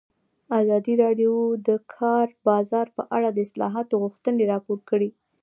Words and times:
ازادي 0.59 0.93
راډیو 1.03 1.33
د 1.55 1.57
د 1.67 1.69
کار 1.95 2.27
بازار 2.47 2.87
په 2.97 3.03
اړه 3.15 3.29
د 3.31 3.37
اصلاحاتو 3.45 3.93
غوښتنې 4.03 4.43
راپور 4.51 4.79
کړې. 4.89 5.09